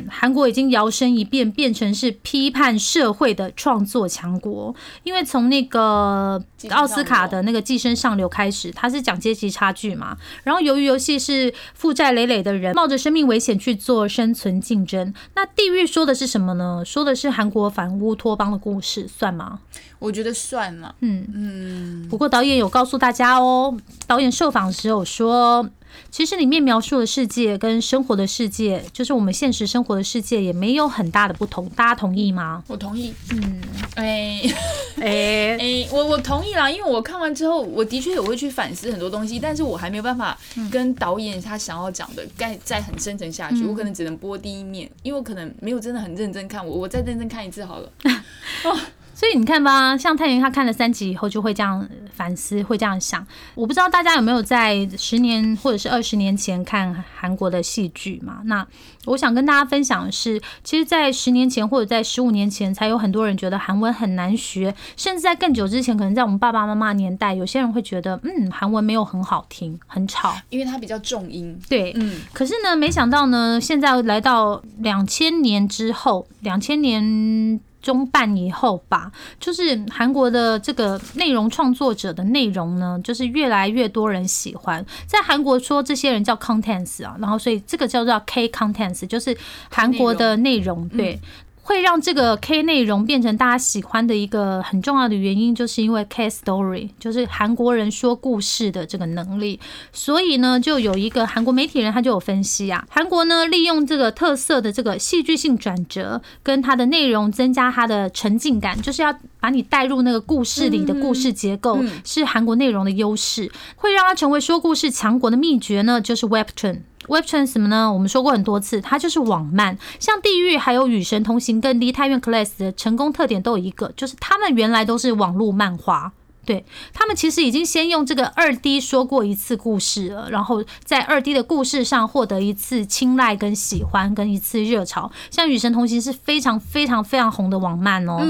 [0.09, 4.73] 韩国已经摇身一变，变成是批判社会的创作强国。
[5.03, 10.15] 因为从那个奥斯卡的那个《寄生上流》开始，他是讲阶级差距嘛。
[10.43, 15.13] 然后，由于游戏是负债累累的人冒着生命危险去做生存竞争。
[15.33, 16.83] 那地狱说的是什么呢？
[16.85, 19.59] 说的是韩国反乌托邦的故事，算吗？
[19.99, 25.67] 我觉得算了，嗯嗯，不过导演有告诉大家哦，导演受访时有说，
[26.09, 31.67] 其实里面描述的世界跟生活的世界，就是我们现实生活的世界，也没有很大的不同。
[31.69, 32.63] 大家同意吗？
[32.67, 33.13] 我同意。
[33.31, 33.61] 嗯，
[33.95, 34.41] 哎
[35.01, 40.37] 哎、 哎，我我同意啦，因为我看完之后，我的确也会去反思很多东西，但是我还没有办法
[40.71, 47.91] 跟导演他想要讲的再再很深层下去，我可能只能播第一面，因为我可能没有真的很认真看，我我再认真看一次好了。
[49.17, 53.25] 所以你看吧，像太妍他看了三集以后就会这样反思，会这样想。
[53.55, 58.41] 我不知道大家有没有在十年或者是二十年前看韩国的戏剧嘛？
[58.45, 58.63] 那
[59.05, 70.35] 我想跟大家分享的是，其实，在十年前或者在十五年前，才有很多人觉得韩文很难学，甚至在更久之前，可能在我们爸爸妈妈年代，有些人会觉得，嗯，韩文没有很好听，很吵。
[70.49, 84.85] 因为它比较重音，对，嗯，可是呢，没想到呢，现在来到两千年之后，两千年中半以后吧，就是韩国的这个内容创作者的内容呢，就是越来越多人喜欢。
[85.05, 89.37] 在韩国说这些人叫 contents 啊，然后所以这个叫做 K contents，就是
[89.69, 91.19] 韩国的内容，对。
[91.67, 99.59] 会让这个 K 内容变成大家喜欢的一个很重要的原因，就是因为 K story，就是韩国人说故事的这个能力。
[99.91, 116.79] 所以呢，就有一个韩国媒体人他就有分析啊，韩国呢利用这个特色的这个戏剧性转折，跟它的内容增加它的沉浸感，就是要把你带入那个故事里的故事结构，是韩国内容的优势，会让它成为说故事强国的秘诀呢，就是 Webtoon。
[117.07, 117.91] Webtoon 什么呢？
[117.91, 119.77] 我们说过很多次，它就是网漫。
[119.99, 126.13] 像《地狱》还有《与神同行》跟《梨泰院 Class》的成功特点都有一个，就是他们原来都是网络漫画。
[126.45, 135.11] 对他们其实已经先用这个二 D 说过一次故事了，然后在二 D 的故事上获得一次青睐跟喜欢跟一次热潮。
[135.29, 138.25] 像《与神同行》是非常非常非常红的网漫哦，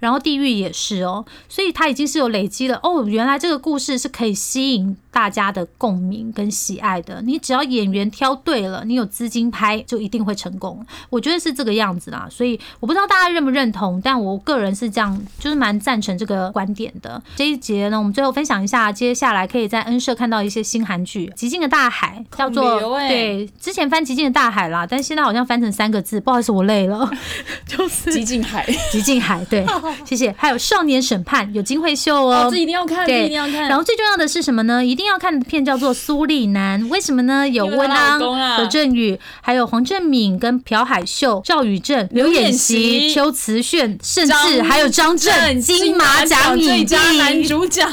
[0.00, 7.22] 然后《地狱》也是哦，所以它已经是有累积了哦，原来这个故事是可以吸引大家的共鸣跟喜爱的。
[7.22, 10.84] 你只要演员挑对了，你有资金拍，就一定会成功。
[11.10, 17.22] 我觉得是这个样子啦，所以我不知道大家认不认同，但我个人是这样，就是蛮赞成这个观点的。
[17.36, 27.10] 这一节呢，我们最后分享一下，接下来可以在恩社看到一些新韩剧，《极尽的大海》叫做欸对，之前翻《极尽的大海》啦，但现在好像翻成三个字，不好意思，我累了，
[27.66, 29.66] 就是极尽海，极尽海，对，
[30.04, 30.32] 谢谢。
[30.38, 33.68] 还有《少年审判》有金惠秀哦哦，这一定要看，这对一定要看。
[33.68, 34.84] 然后最重要的是什么呢？
[34.84, 37.48] 一定要看的片叫做《苏丽南》，为什么呢？
[37.48, 47.86] 有温安啊、何振宇，还有黄正敏、跟朴海秀、赵宇正、刘演演习、习邱慈炫，甚至张还有张震金马奖影帝最佳男主角，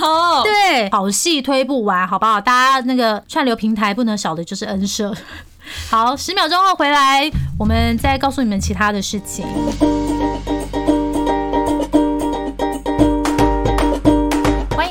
[0.43, 2.39] 对，好戏推不完，好不好？
[2.41, 5.13] 大家那个串流平台不能少的就是 N 社。
[5.89, 9.45] 好，十秒钟后回来，我们再告诉你们其他的事情。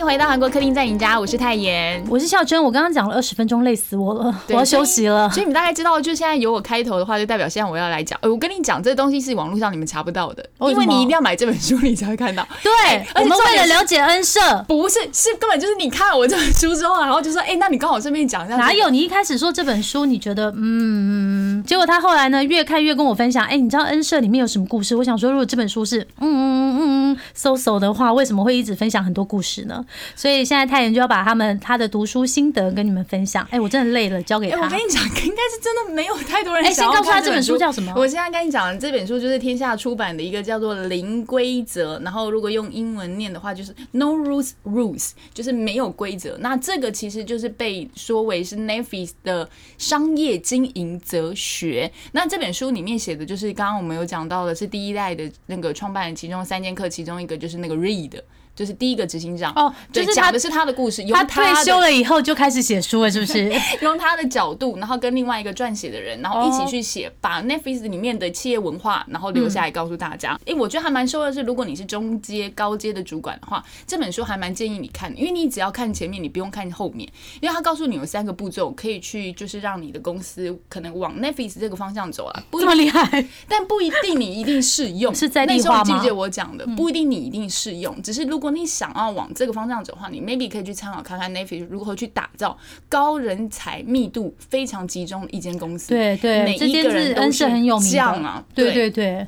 [0.08, 2.02] 回到韩国客厅在赢家，我是泰妍。
[2.08, 5.28] 我是孝珍，我刚刚讲了二十分钟，累死我了，我要休息了。
[5.28, 8.18] 所以你们大概知道，就现在有我开头的话，就代表现在我要来讲。
[8.22, 12.42] 呃，我跟你讲，这东西是网络上你们查不到的，因为你一定要买这本书，你才会看到。
[12.62, 18.88] 对，而我们为了了解恩社，不是，是根本就是你看了我这本书之后，然后就说，哎、那你刚好顺便讲一下、哪有？？
[18.88, 24.96] 你一开始说这本书，你觉得嗯，结果他后来呢越看越跟我分享，哎、你知道恩社里面有什么故事？
[24.96, 29.84] 我想说，如果这本书是嗯嗯嗯嗯 so so 的话，为什么会一直分享很多故事呢？
[30.14, 33.46] 所以现在泰妍就要把他们他的读书心得跟你们分享。
[33.50, 34.64] 哎、我真的累了，交给哎、他。
[34.64, 46.36] 我跟你讲，应该是真的没有太多人哎先告诉他这本书书叫什么我现在跟你讲，这本书就是天下出版的一个叫做《零规则》，然后如果用英文念的话，就是 No Rules Rules，就是没有规则。
[46.40, 51.90] 那这个其实就是被说为是 Netflix 的商业经营哲学。
[52.12, 58.20] 那这本书里面写的就是刚刚我们有讲到的，是第一代的那个创办人其中三剑客，其中一个就是那个 Reed。
[58.58, 61.04] 就是第一个执行长哦，对，讲的是他的故事。
[61.12, 63.48] 他退休了以后就开始写书了，是不是？
[63.82, 70.36] 用他的角度，然后跟另外一个撰写的人，然后一起去写，把 Netflix 里面的企业文化，然后留下来告诉大家。
[70.44, 77.08] 哎，我觉得还蛮收的是，如果你是中阶、高阶的主管的话，这本书还蛮建议你看，因为你只要看前面，你不用看后面，
[77.40, 82.42] 因为他告诉你有三个步骤可以去，就是让你的公司可能往 Netflix 这个方向走啊。
[82.52, 85.14] 这么厉害，但不一定你一定适用。
[85.14, 85.84] 是在那时候？
[85.84, 86.66] 记不记得我讲的？
[86.76, 92.56] 不一定你一定适用，只是如果你想要往这个方向走的话，你 maybe 可以去参考看看 Netflix 如何去打造
[92.88, 95.88] 高人才密度非常集中的一间公司。
[95.88, 98.44] 对对，每一个人都是很有名啊。
[98.54, 99.26] 对对对。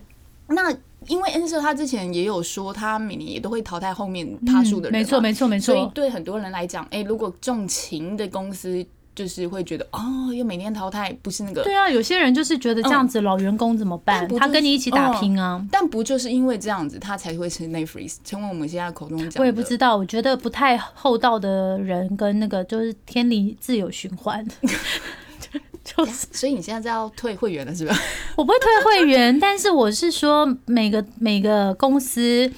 [0.48, 0.70] 那
[1.06, 4.98] 因为恩社他之前也有说，他每年也都会淘汰后面他数的人。
[4.98, 5.74] 没错没错没错。
[5.74, 8.86] 所以对很多人来讲，哎，如果重情的公司。
[9.20, 11.62] 就是会觉得哦，又每年淘汰，不是那个。
[11.62, 14.26] 对啊，有些人就是觉得这样子，老员工怎么办？
[14.38, 15.62] 他跟你一起打拼啊。
[15.70, 19.38] 但不就是因为这样子，他才会成 Netflix，成为我们现在口中讲。
[19.38, 24.42] 我也不知道，我觉得不太厚道的人跟那个就是天理自有循环。
[25.84, 27.94] 就是 所以你现在在要退会员了，是吧？
[28.36, 32.50] 我不会退会员，但是我是说每个每个公司。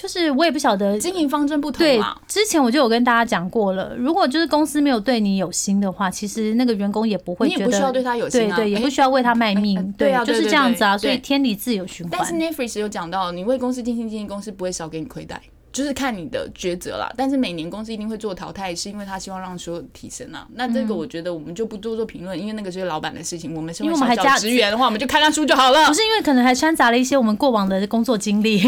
[0.00, 12.18] 就是我也不晓得经营方针不同对，之前我就有跟大家讲过了，如果就是公司没有对你有心的话，其实那个员工也不会觉得，不需要对他有心啊，对对，也不需要为他卖命，对啊，就是这样子啊，所以天理自有循环。
[12.18, 15.38] 但是 Netflix 有讲到，你为公司尽心尽力，公司不会少给你亏待，
[15.70, 17.12] 就是看你的抉择啦。
[17.14, 20.46] 但是每年公司一定会做淘汰，是因为他希望让所有提升啊。
[20.54, 23.54] 那这个我觉得我们就不多做评论，因为那个是老板的事情。
[23.54, 25.86] 我们因为小小职员的 话，我们就看他书就好了。
[25.88, 28.62] 不是因为可能还掺杂了一些我们过往的工作经历。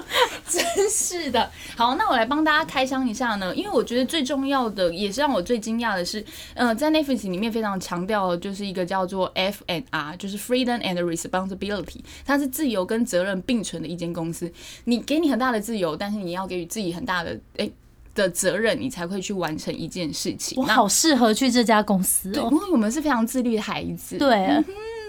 [0.48, 6.24] 真是的，好，那我来帮大家开箱一下呢，因为我觉得最重要的，也是让我最惊讶的是，
[6.54, 14.50] 呃，在 Netflix 里面非常强调，就是一个叫做 F and R，就是 Freedom and Responsibility，它是自由跟责任并存的一间公司。
[14.84, 17.70] 你给你很大的自由，但是你要给予自己很大的哎
[18.14, 20.62] 的责任，你才会去完成一件事情。
[20.62, 24.18] 我好适合去这家公司哦，因为我们是非常自律的孩子。
[24.18, 24.46] 对，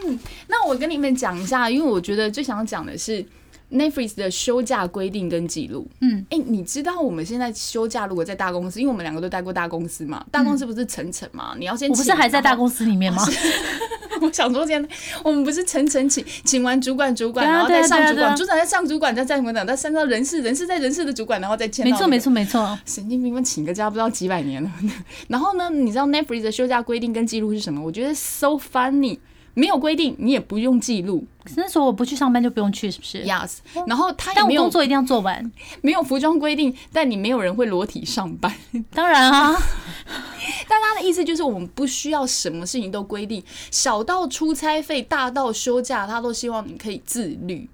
[0.06, 3.26] 嗯，那我跟你们讲一下，因为我觉得最想讲的是。
[3.74, 13.26] Netflix 的休假规定跟记录，嗯，哎，你知道我们现在休假如果在大公司，因为我们两个都待过大公司嘛，大公司不是层层嘛，你要先，我不是还在大公司里面吗？
[14.22, 14.90] 我想说，现在
[15.24, 21.86] 我们不是层层请，请完主管，主管然后再上主管，主管再上主管，再再什么的，再升到人事，人事在人事的主管，然后再签。
[21.86, 22.78] 没错，没错，没错。
[22.86, 24.72] 神经病们请个假不知道几百年了。
[25.28, 27.84] 然后呢，你知道 Netflix 的休假规定跟记录是什么？
[27.84, 29.18] 我觉得 so funny。
[29.54, 31.26] 没有规定，你也不用记录。
[31.56, 33.58] 那时候我不去上班就不用去，是不是？Yes。
[33.86, 35.52] 然后他但我工作一定要做完。
[35.82, 38.52] 没有服装规定，但你没有人会裸体上班。
[38.94, 39.54] 当然啊。
[40.68, 47.70] 但他的意思就是，我们不需要什么事情都规定，小到出差费，大到休假，他都希望你可以自律。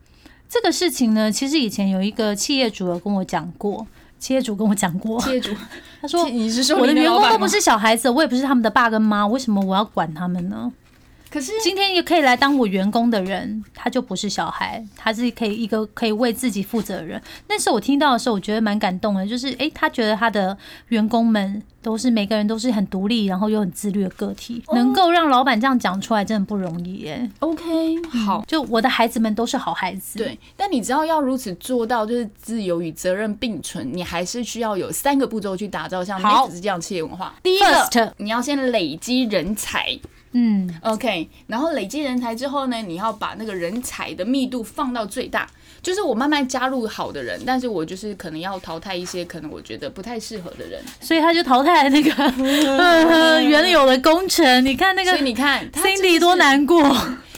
[0.49, 3.85] 这个事情呢，其实以前有一个企业主有跟我讲过，
[4.17, 5.53] 企业主跟我讲过，企业主
[6.01, 10.71] 他说：“你是说我的员工都不是小孩子，我也不是他们的爸跟妈，为什么我要管他们呢？”
[11.29, 17.21] 可是今天也可以来当我员工的人，他就不是小孩，他是可以一个可以为自己负责的人。
[17.47, 27.29] 那时候我听到的时候，我觉得蛮感动的，就是诶，他觉得他的员工们都是每个人都是很独立，然后又很自律的个体，能够让老板这样讲出来，真的不容易耶。
[27.39, 27.63] OK，
[28.25, 30.17] 好，就我的孩子们都是好孩子。
[30.17, 37.35] 对，但你知道要如此做到，就是自由与责任并存，你还是需要有三个步骤去打造像 Netflix 这样企业文化。
[37.43, 39.99] 第一个，你要先累积人才。
[40.33, 45.49] 嗯，OK，然后累积人才之后呢，你要把那个人才的密度放到最大，
[45.81, 54.63] 就是我慢慢加入好的人，但是我就是可能要淘汰一些可能我觉得不太适合的人，所以他就淘汰了那个 原有的工程。
[54.63, 56.95] 你看那个，所以你看 Cindy 多难过。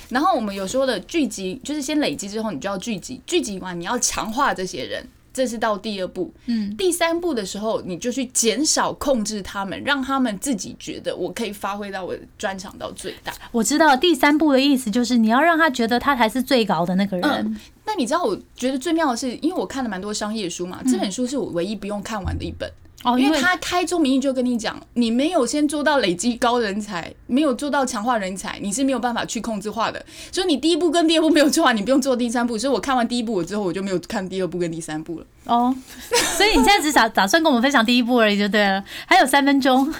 [0.09, 5.07] 然后我们有说的聚集，就是先累积之后，你就要聚集，聚集完你要强化这些人。
[5.33, 13.33] 这是到第二步，嗯，第三步的时候，你就去减少控制他们，让他们自己觉得我可以发挥到我的专长到最大。
[13.51, 17.59] 我知道第三步的意思就是你要让他觉得他才是最高的那个人。
[17.85, 22.69] 那你知道，我觉得最妙的是，因为我看了蛮多商业书嘛，这本书是我唯一不用看完的一本。
[23.03, 30.05] 哦，因为他开宗明义就跟你讲，你没有先做到累积高人才，没有做到强化人才，你是没有办法去控制化的。
[30.31, 32.57] 所以你第一步跟第二步没有做完，你不用做第三步。
[32.57, 35.25] 所以我看完第一步之后，我就没有看第二步跟第三步了。
[35.45, 35.75] 哦，
[36.37, 38.83] 所以你现在只打打算跟我们分享第一步而已，就对了。
[39.07, 39.91] 还有三分钟，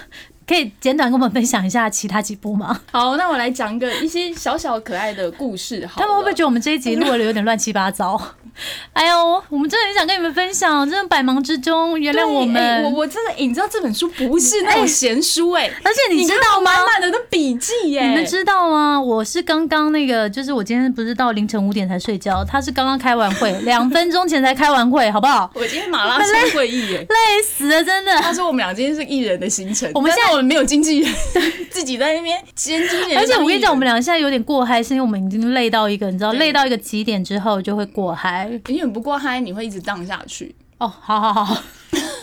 [0.52, 2.78] 可以简短跟我们分享一下其他几部吗？
[2.92, 5.86] 好，那我来讲一个一些小小可爱的故事。
[5.86, 8.20] 好，他们会不会觉得我们这一集录的有点乱七八糟？
[8.92, 12.84] 哎呦，我们真的很想跟你们分享，真的百忙之中原谅我们。
[12.84, 16.70] 我我真的，哎你知道这本书不是那种闲书哎、而且你知道吗？
[16.70, 19.00] 满满的都笔记耶、你们知道吗？
[19.00, 25.50] 我是刚刚那个，就是我今天不是到凌晨五点才睡觉，他是刚刚开完会， 两分钟前才开完会，好不好？
[25.54, 28.14] 我今天马拉松会议耶、累死了，真的。
[28.20, 31.14] 他说我们俩今天是艺人的行程，我们现在我们没有经纪人，
[31.70, 33.18] 自己在那边兼经纪人。
[33.18, 38.50] 而且我跟你讲，我们俩俩现在有点过嗨，是因为我们已经累到一个，你知道，累到一个极点之后就会过嗨。
[38.66, 40.54] 永远不过嗨，你会一直荡下去。
[40.78, 41.62] 哦，好好好，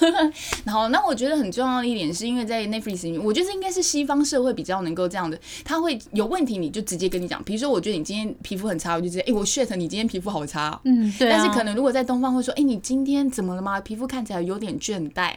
[0.66, 11.38] 然后，那我觉得很重要的一点，是因为在 Netflix 里面，我觉得应该是西方社会比较能够这样的，他会有问题你就直接跟你讲，比如说我觉得你今天皮肤很差，我就直接，哎、我 shit，你今天皮肤好差哦、嗯，对啊。
[11.38, 13.80] 但是可能如果在东方会说，哎、你今天怎么了吗？
[13.80, 15.34] 皮肤看起来有点倦怠。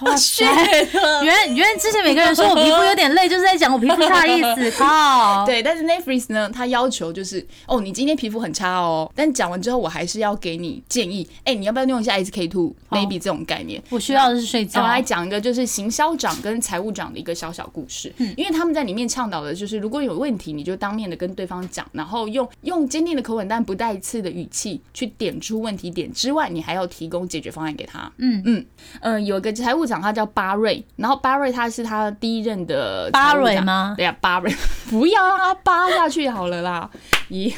[0.00, 4.70] 哇 塞 shit 原来原来之前每个人说我皮肤有点累，就是在讲我皮肤差的意思。
[4.76, 13.80] 靠，对，但是 Netflix 呢，他要求就是，哦，你今天皮肤很差哦，但讲完之后，我还是要给你建议，哎、你要不要用一下 SK two maybe 这种概念？
[13.90, 14.88] 我需要的是睡觉我。
[14.88, 28.10] 来讲一个就是行销长跟财务长的一个小小故事，嗯因为他们在里面倡导的就是，如果有问题，你就当面的跟对方讲，然后用用坚定的口吻但不带刺的语气去点出问题点之外，你还要提供解决方案给他。
[28.18, 28.66] 嗯嗯，
[29.00, 34.54] 呃，有个财务长他叫巴瑞，然后巴瑞他是他第一任的巴瑞吗对呀、巴瑞，
[34.88, 36.88] 不要让他扒下去好了啦，
[37.30, 37.52] 咦。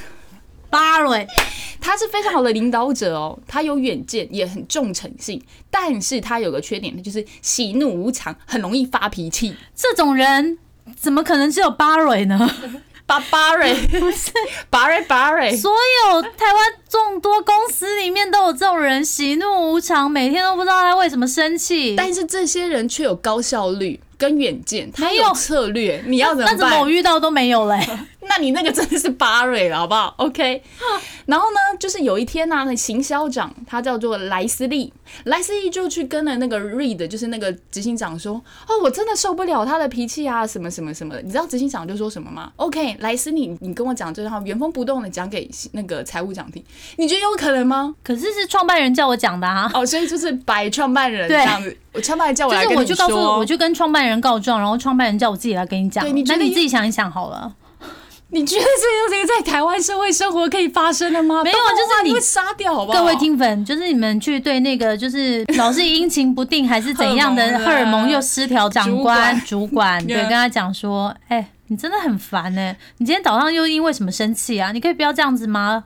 [0.68, 1.24] 巴瑞，
[1.80, 5.40] 他是非常好的领导者哦，他有远见，也很重诚信，
[5.70, 9.54] 但是他有个缺点，就是喜怒无常，很容易发脾气。
[9.74, 10.58] 这种人
[10.96, 12.50] 怎么可能只有巴瑞呢？
[13.06, 14.32] 巴巴瑞 不是
[14.68, 21.94] 巴瑞巴瑞，所有台湾众多公司里面都有这种人，喜怒无常，每天都不知道他为什么生气。
[21.96, 26.88] 但是这些人却有高效率跟远见，他有有策略，你要怎么那怎么我？
[26.88, 27.80] 遇到都没有嘞？
[28.20, 30.14] 那你那个真的是巴瑞了，好不好？
[30.18, 30.62] OK。
[31.26, 34.92] 然后呢，就是有一天呢、那行销长他叫做莱斯利，
[35.24, 38.34] 莱斯利就去跟了那个 Reed，就是那个执行长说
[38.68, 46.62] ：“哦，我真的受不了他的脾气啊，什么什么什么的。”你知道执行长就说什么吗？OK，莱斯利，你跟我讲这句话，原封不动的讲给那个财务长听，
[46.96, 47.94] 你觉得有可能吗？
[48.02, 49.70] 可是是创办人叫我讲的啊。
[49.74, 56.04] 哦，所以就是摆创办人这样子，我创办人叫我就是来跟你我就告诉我，我，就跟创办人告状，然后创办人叫我自己来跟你讲。
[56.04, 57.52] 那你自己想一想好了。
[58.28, 61.42] 你觉得这这个在台湾社会生活可以发生的吗？
[61.44, 62.98] 没有就是你你会杀掉，好不好？
[62.98, 74.72] 各位听粉，就是你们去对那个就是老是阴晴不定还是怎样的荷尔蒙又失调，长官、 主管，对，跟他讲说，哎、你真的很烦呢、你今天早上又因为什么生气啊？
[74.72, 75.84] 你可以不要这样子吗？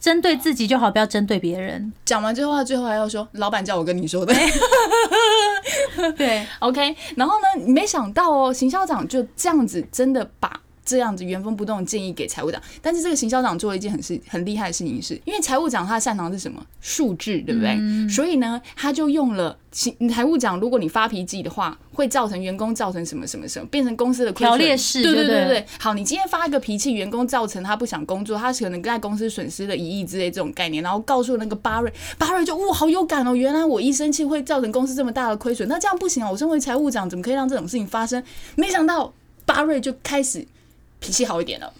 [0.00, 1.92] 针对自己就好，不要针对别人。
[2.04, 4.34] 讲完之后，他最后还要说，老板叫我跟你说的。
[6.16, 10.52] 对，OK，然后呢，没想到哦，行销长就这样子真的把。
[10.86, 17.76] 这样子原封不动的建议给财务长，但是这个行销长做了一件很事很厉害的事情是，因为财务长他擅长的是什么数字，对不对？
[17.78, 25.66] 嗯所以呢，他就用了行财务长，如果你发脾气的话，会造成员工造成什么什么什么，变成公司的亏损条列式对对对对对。
[25.80, 36.30] 好，你今天发一个脾气，员工造成他不想工作，他可能在公司损失了一亿之类这种概念，然后告诉那个巴瑞，巴瑞就哇好有感哦，原来我一生气会造成公司这么大的亏损，那这样不行啊！
[36.30, 38.22] 我身为财务长，怎么可以让这种事情发生？
[38.54, 39.12] 没想到
[39.44, 40.46] 巴瑞就开始
[41.00, 41.72] 脾气好一点了。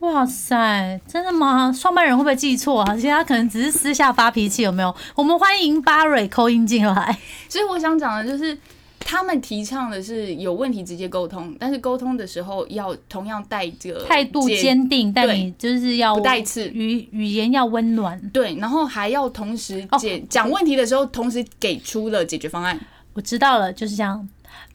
[0.00, 1.70] 哇塞，真的吗？
[1.78, 2.94] 创办人会不会记错啊？
[2.94, 4.94] 其实他可能只是私下发脾气，有没有？
[5.14, 7.18] 我们欢迎巴蕊扣音进来。
[7.50, 8.56] 所以我想讲的就是，
[8.98, 18.18] 他们提倡的是有问题直接沟通，但是沟通的时候要同样带着态度坚定，但你就是要不带刺语语言要温暖。
[18.32, 22.80] 对，然后还要同时哦解讲、问题的时候，同时给出了解决方案。
[23.12, 24.26] 我知道了，就是这样。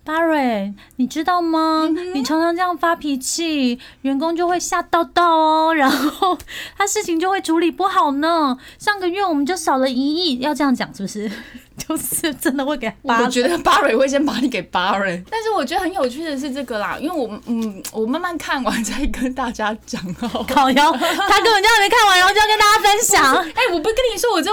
[0.06, 1.82] 巴瑞，你知道吗？
[1.90, 6.38] 嗯你常常这样发脾气，员工就会吓到到哦，然后
[6.78, 8.56] 他事情就会处理不好呢。
[8.78, 11.30] 上个月我们就少了一亿，要这样讲是不是？
[11.76, 20.46] 就是真的会给巴我觉得巴瑞会先把你给巴瑞，但是我觉得很有趣的是这个啦，因为我嗯，我慢慢看完再跟大家讲哦。
[20.48, 23.35] 烤腰，他根本就还没看完，然后就要跟大家分享。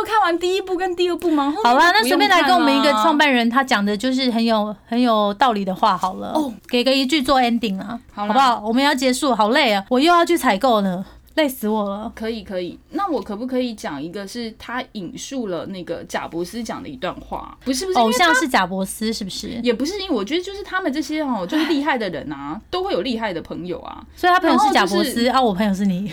[0.05, 1.53] 看完第一部跟第二部吗？
[1.65, 3.33] 好啦，那随便来跟我们一个创办。
[3.33, 5.97] 人，他讲的就是很有很有道理的话。
[5.97, 8.63] 好了，哦给个一句做 ending 啊，好好不好？
[8.67, 11.03] 我们要结束，好累啊，我又要去采购呢，
[11.37, 12.13] 累死我了。
[12.15, 17.57] 可以可以，那我可不可以讲一个是他引述了那个贾伯斯讲的一段话？
[17.65, 19.49] 不是不是，偶像是贾伯斯，是不是？
[19.63, 24.03] 也不是，因为我觉得就是他们这些哦，就是厉害的人啊，都会有厉害的朋友啊。
[24.15, 26.13] 所以他朋友是贾伯斯、啊，我朋友是你，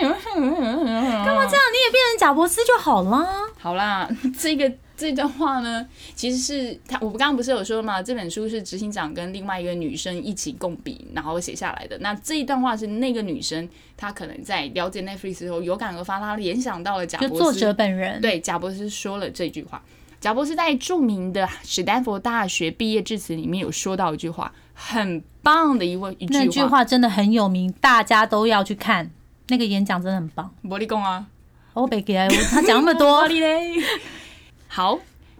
[0.00, 1.62] 干嘛这样？
[1.72, 3.26] 你也变成贾伯斯就好啦。
[3.58, 11.98] 好啦， 这个这段话呢，其实是他，我刚刚不是有说嘛，这本书是执行长跟另外一个女生一起共笔，然后写下来的。
[11.98, 17.44] 那这一段话是那个女生，她可能在了解 Netflix 时候有感而发，她联想到了贾就博士。
[17.44, 18.20] 作者本人。
[18.20, 19.82] 对，贾伯斯说了这句话。
[20.20, 26.40] 贾伯斯在著名的史丹佛大学毕业致辞里面有说到一句话，很棒的一位一句话。
[26.40, 29.10] 那句话真的很有名，大家都要去看。
[29.48, 30.50] 那个演讲真的很棒。
[30.68, 31.26] 伯利贡啊，
[31.74, 33.26] 我别给他讲那么多。
[34.68, 34.98] 好。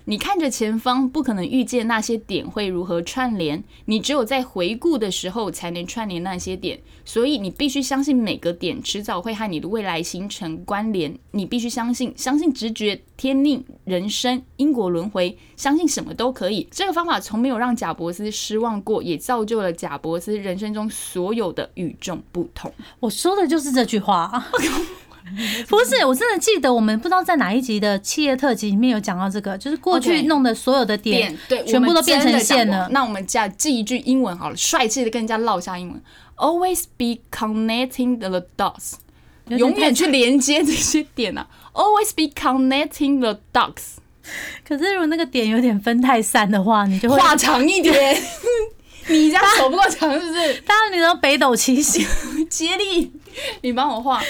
[0.09, 3.63] 你看着前方，不可能预见那些点会如何串联。
[3.85, 6.81] 你只有在回顾的时候，才能串联那些点。
[7.05, 11.15] 所以你必须相信每个点迟早会和你的未来形成关联。
[11.33, 16.67] 你必须相信，相信直觉、天命、人生、因果轮回，相信什么都可以。
[16.71, 22.73] 这个方法从没有让贾伯斯失望过，也造就了贾伯斯人生中所有的与众不同。
[23.01, 24.43] 我说的就是这句话。
[25.69, 32.89] 不是，我真的记得我们不知道在哪一集的企业特辑里面有讲到这个，就是过去弄的所有的点，对，全部都变成线了。
[32.91, 36.03] 那我们加记一句英文好了，帅气的跟人家唠一下英文
[36.37, 38.95] ，always be connecting the dots，
[39.47, 43.97] 永远去连接这些点啊，always be connecting the dots。
[44.67, 48.17] 可是如果那个点有点分太散的话，你就会画长一点。
[49.11, 50.55] 你家手不够长是不是？
[50.67, 52.07] 当然，你都北斗七星，
[52.51, 53.11] 接力，
[53.63, 54.23] 你帮我画。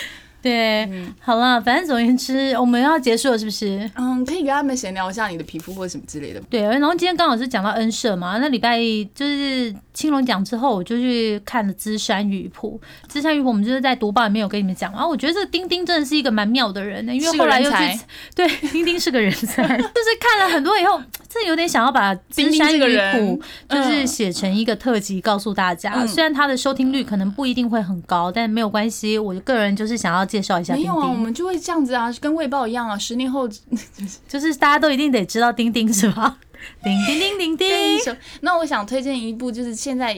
[0.49, 0.89] 对，
[1.21, 3.91] 好了，反正总而言之，我们要结束了，是不是？
[3.97, 6.41] 嗯，可以跟他们闲聊一下你的皮肤或者什么之类的。
[6.49, 8.79] 对，然后今天刚好是讲到恩社嘛，那礼拜
[9.15, 12.81] 就是青龙奖之后，我就去看了《资山玉谱》。
[13.13, 17.77] 《资山玉谱》我们就是在读报里面有跟你们讲，然后我觉得这个丁丁真的是一个蛮妙的人，因为后来又去
[18.35, 19.83] 对丁丁是个人才， 就是
[20.21, 22.81] 看了很多以后，真的有点想要把《资山玉
[23.13, 23.43] 谱》
[23.75, 26.07] 就是写成一个特辑告诉大家。
[26.07, 30.29] 虽然它的收听率可能不一定会很高，但没有关系，我个人就是想要。
[30.29, 32.97] 介绍一下，没有啊，我们就会这样子啊，跟卫报一样啊。
[32.97, 33.49] 十年后，
[34.29, 36.39] 就是大家都一定得知道钉钉是吧？
[36.83, 38.17] 钉钉钉钉钉。
[38.41, 40.17] 那我想推荐一部，就是现在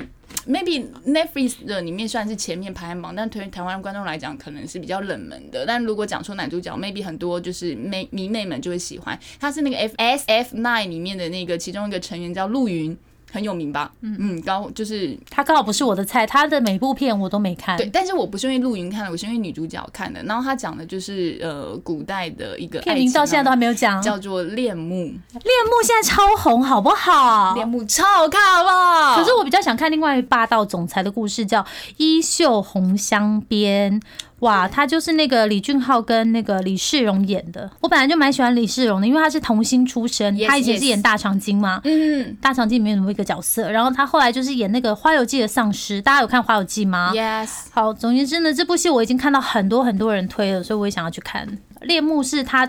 [0.49, 5.67] maybe Netflix 的里面算是前面排行榜，但对台湾观众来讲可能是比较冷门的。
[5.67, 9.19] 但如果讲出男主角，maybe 很多就是妹迷妹们就会喜欢。
[9.39, 12.97] 他是那个 F S F Nine 里面的那个其中一个成员，叫陆云。
[13.31, 13.91] 很有名吧？
[14.01, 17.77] 嗯嗯，高就是他刚好不是我的菜，他的每部片我都没看。
[17.77, 20.23] 对，但是我不是因为陆云看的，我是因为女主角看的。
[20.25, 24.95] 然后他讲的就是呃古代的一个片名，到现在都还没有讲，叫做恋慕。
[24.97, 27.55] 恋慕现在超红，好不好？
[27.55, 29.17] 恋慕超好看，好不好？
[29.17, 31.63] 可是我比较想看另外霸道总裁的故事，叫
[31.97, 34.01] 《衣袖红香边》。
[34.41, 37.71] 哇，他就是那个李俊浩跟那个李世荣演的。
[37.81, 46.01] 我本来就蛮喜欢李世荣的，因为他是童星出身，他以前是演大长今嘛，嗯，大长今里面有一个角色，然后他后来就是演那个《花游记》的丧尸。
[46.03, 47.67] 大家有看《花游记》吗？Yes。
[47.71, 51.47] 好，总言之呢，这部戏我已经看到很多很多人推了，所以我也想要去看。
[51.83, 52.65] 猎幕是他，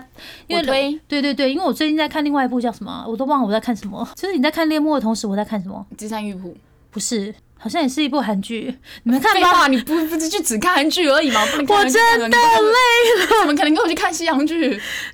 [0.46, 0.62] 因为
[1.08, 4.06] 对对对，因为我最近在看另外一部叫什么，我都忘了我在看什么。
[4.14, 5.86] 就是你在看猎幕的同时，我在看什么？
[5.96, 6.48] 《金山玉谱》
[6.90, 7.34] 不是。
[7.62, 9.68] 好像也是一部韩剧，你们看吧。
[9.68, 11.46] 你不不是就只看韩剧而已吗？
[11.52, 14.58] 不能看我真的累了，怎么可能跟我去看西洋剧？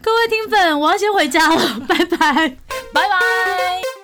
[0.00, 2.16] 各位听粉，我要先回家了，拜拜，
[2.92, 3.97] 拜拜。